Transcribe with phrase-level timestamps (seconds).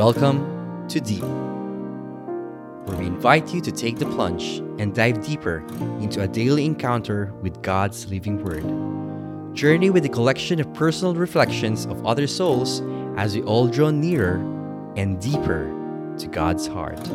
[0.00, 1.22] Welcome to Deep,
[2.86, 5.58] where we invite you to take the plunge and dive deeper
[6.00, 8.64] into a daily encounter with God's living Word.
[9.54, 12.80] Journey with a collection of personal reflections of other souls
[13.18, 14.36] as we all draw nearer
[14.96, 15.70] and deeper
[16.16, 17.06] to God's heart.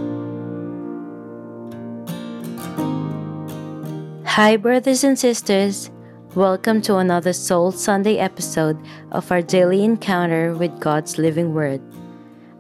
[4.28, 5.90] Hi, brothers and sisters.
[6.36, 8.78] Welcome to another Soul Sunday episode
[9.12, 11.82] of our daily encounter with God's living Word.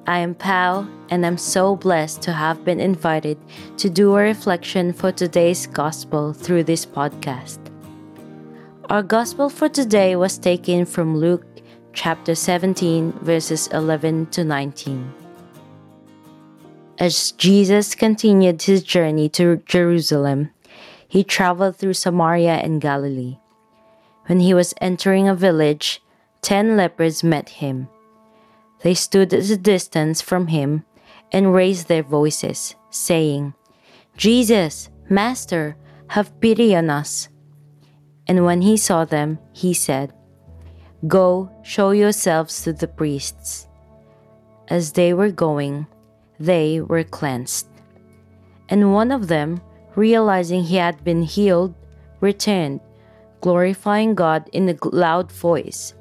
[0.07, 3.39] I am Pau, and I'm so blessed to have been invited
[3.77, 7.57] to do a reflection for today's Gospel through this podcast.
[8.87, 11.43] Our Gospel for today was taken from Luke
[11.93, 15.11] chapter 17, verses 11 to 19.
[16.99, 20.51] As Jesus continued his journey to Jerusalem,
[21.07, 23.39] he traveled through Samaria and Galilee.
[24.27, 25.99] When he was entering a village,
[26.43, 27.89] ten lepers met him.
[28.85, 30.85] They stood at a distance from him
[31.31, 33.55] and raised their voices, saying,
[34.15, 35.75] Jesus, Master,
[36.09, 37.27] have pity on us.
[38.27, 40.13] And when he saw them, he said,
[41.07, 43.67] Go, show yourselves to the priests.
[44.67, 45.87] As they were going,
[46.39, 47.67] they were cleansed.
[48.69, 49.61] And one of them,
[49.95, 51.73] realizing he had been healed,
[52.21, 52.81] returned,
[53.41, 55.95] glorifying God in a loud voice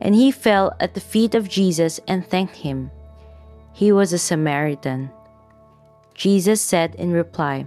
[0.00, 2.90] and he fell at the feet of Jesus and thanked him.
[3.72, 5.10] He was a Samaritan.
[6.14, 7.66] Jesus said in reply,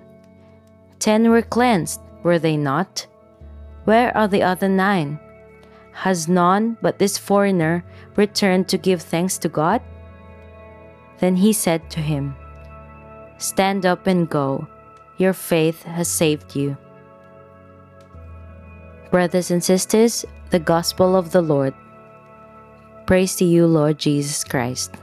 [1.00, 3.08] Ten were cleansed, were they not?
[3.86, 5.20] Where are the other nine?
[5.94, 7.84] Has none but this foreigner
[8.16, 9.82] returned to give thanks to God?
[11.20, 12.36] Then he said to him,
[13.38, 14.68] Stand up and go.
[15.18, 16.78] Your faith has saved you.
[19.12, 21.74] Brothers and sisters, the Gospel of the Lord.
[23.12, 24.96] Praise to you, Lord Jesus Christ.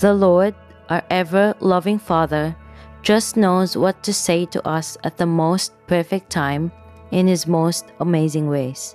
[0.00, 0.54] The Lord,
[0.90, 2.54] our ever loving Father,
[3.00, 6.70] just knows what to say to us at the most perfect time
[7.10, 8.94] in His most amazing ways.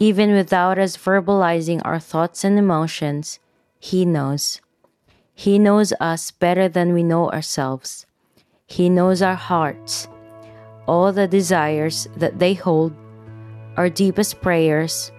[0.00, 3.38] Even without us verbalizing our thoughts and emotions,
[3.78, 4.60] He knows.
[5.36, 8.06] He knows us better than we know ourselves.
[8.66, 10.08] He knows our hearts,
[10.88, 12.92] all the desires that they hold,
[13.76, 15.12] our deepest prayers,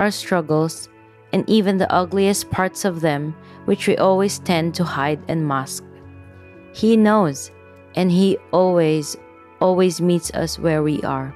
[0.00, 0.88] our struggles,
[1.32, 5.84] and even the ugliest parts of them, which we always tend to hide and mask.
[6.72, 7.52] He knows,
[7.94, 9.16] and He always,
[9.60, 11.34] always meets us where we are.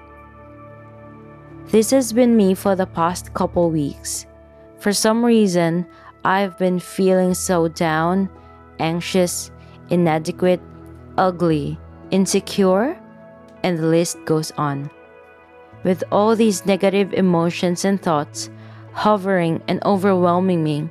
[1.66, 4.26] This has been me for the past couple weeks.
[4.78, 5.86] For some reason,
[6.24, 8.30] I've been feeling so down,
[8.78, 9.50] anxious,
[9.90, 10.60] inadequate,
[11.18, 11.78] ugly,
[12.10, 12.98] insecure,
[13.62, 14.90] and the list goes on.
[15.84, 18.50] With all these negative emotions and thoughts,
[18.94, 20.88] hovering and overwhelming me.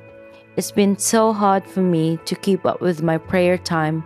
[0.56, 4.04] It's been so hard for me to keep up with my prayer time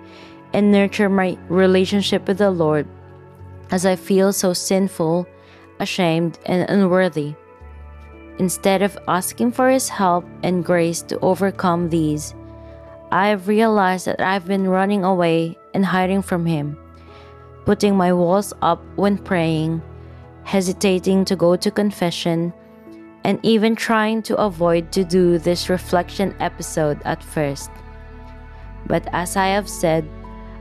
[0.55, 2.87] and nurture my relationship with the Lord
[3.71, 5.27] as I feel so sinful,
[5.79, 7.35] ashamed, and unworthy.
[8.39, 12.35] Instead of asking for His help and grace to overcome these,
[13.11, 16.79] I have realized that I've been running away and hiding from Him,
[17.67, 19.83] putting my walls up when praying,
[20.49, 22.55] hesitating to go to confession
[23.23, 27.71] and even trying to avoid to do this reflection episode at first.
[28.87, 30.09] But as I have said,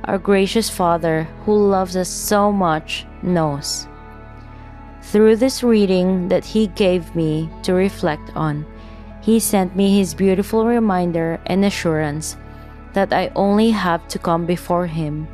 [0.03, 3.87] our gracious Father, who loves us so much, knows.
[5.03, 8.65] Through this reading that He gave me to reflect on,
[9.21, 12.35] He sent me His beautiful reminder and assurance
[12.91, 15.29] that I only have to come before Him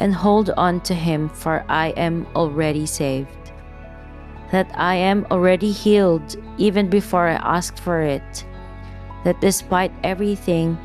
[0.00, 3.37] and hold on to Him, for I am already saved
[4.50, 8.46] that I am already healed even before I asked for it,
[9.24, 10.78] that despite everything,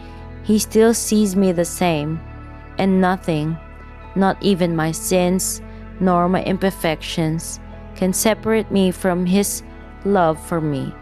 [0.44, 2.20] He still sees me the same,
[2.78, 3.58] and nothing,
[4.16, 5.62] not even my sins
[6.00, 7.60] nor my imperfections,
[7.96, 9.64] can separate me from His
[10.04, 10.94] love for me.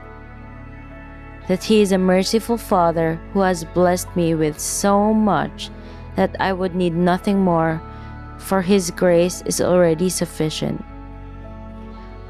[1.47, 5.71] That He is a merciful Father who has blessed me with so much
[6.15, 7.81] that I would need nothing more,
[8.37, 10.85] for His grace is already sufficient.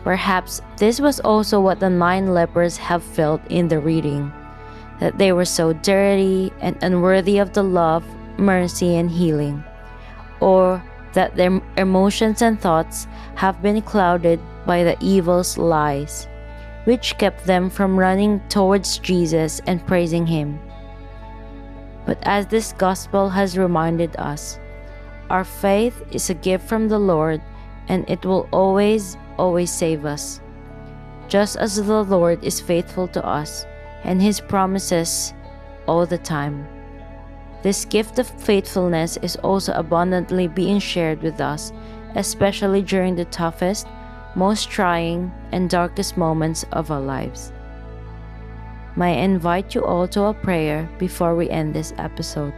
[0.03, 4.31] Perhaps this was also what the nine lepers have felt in the reading
[5.01, 8.05] that they were so dirty and unworthy of the love,
[8.37, 9.63] mercy, and healing,
[10.39, 10.81] or
[11.13, 16.27] that their emotions and thoughts have been clouded by the evil's lies,
[16.83, 20.59] which kept them from running towards Jesus and praising Him.
[22.05, 24.59] But as this gospel has reminded us,
[25.31, 27.41] our faith is a gift from the Lord
[27.87, 30.39] and it will always always save us.
[31.27, 33.65] Just as the Lord is faithful to us,
[34.03, 35.33] and his promises
[35.87, 36.67] all the time.
[37.63, 41.73] This gift of faithfulness is also abundantly being shared with us,
[42.15, 43.87] especially during the toughest,
[44.35, 47.51] most trying, and darkest moments of our lives.
[48.95, 52.53] May I invite you all to a prayer before we end this episode.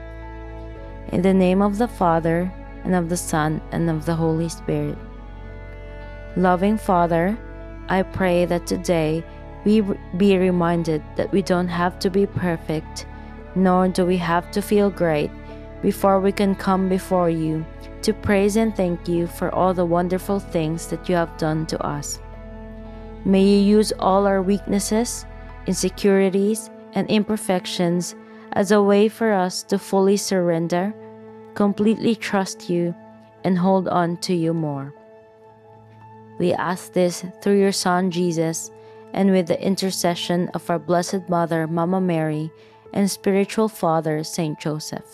[1.12, 2.52] In the name of the Father,
[2.84, 4.98] and of the Son, and of the Holy Spirit.
[6.36, 7.38] Loving Father,
[7.90, 9.24] I pray that today
[9.66, 9.82] we
[10.18, 13.06] be reminded that we don't have to be perfect,
[13.54, 15.30] nor do we have to feel great
[15.84, 17.64] before we can come before you
[18.02, 21.80] to praise and thank you for all the wonderful things that you have done to
[21.86, 22.20] us.
[23.26, 25.28] May you use all our weaknesses,
[25.68, 28.16] insecurities, and imperfections
[28.54, 30.94] as a way for us to fully surrender,
[31.54, 32.96] completely trust you,
[33.44, 34.94] and hold on to you more.
[36.44, 38.70] We ask this through your Son Jesus
[39.14, 42.52] and with the intercession of our Blessed Mother, Mama Mary,
[42.92, 45.08] and spiritual Father, Saint Joseph.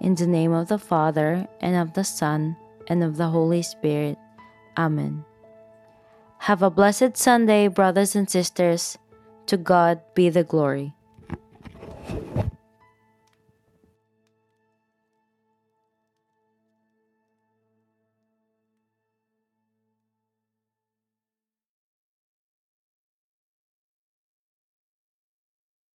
[0.00, 2.56] In the name of the Father, and of the Son,
[2.86, 4.16] and of the Holy Spirit.
[4.78, 5.24] Amen.
[6.38, 8.96] Have a blessed Sunday, brothers and sisters.
[9.46, 10.94] To God be the glory.